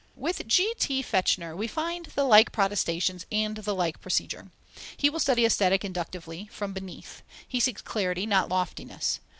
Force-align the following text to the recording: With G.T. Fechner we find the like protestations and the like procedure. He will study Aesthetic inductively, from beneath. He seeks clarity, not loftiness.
With 0.15 0.47
G.T. 0.47 1.03
Fechner 1.03 1.55
we 1.55 1.67
find 1.67 2.07
the 2.15 2.23
like 2.23 2.51
protestations 2.51 3.27
and 3.31 3.57
the 3.57 3.75
like 3.75 4.01
procedure. 4.01 4.49
He 4.97 5.11
will 5.11 5.19
study 5.19 5.45
Aesthetic 5.45 5.85
inductively, 5.85 6.47
from 6.51 6.73
beneath. 6.73 7.21
He 7.47 7.59
seeks 7.59 7.83
clarity, 7.83 8.25
not 8.25 8.49
loftiness. 8.49 9.19